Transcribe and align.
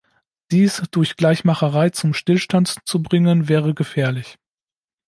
Dies 0.49 0.81
durch 0.89 1.15
Gleichmacherei 1.15 1.91
zum 1.91 2.15
Stillstand 2.15 2.75
zu 2.85 3.03
bringen 3.03 3.47
wäre 3.49 3.75
gefährlich. 3.75 4.39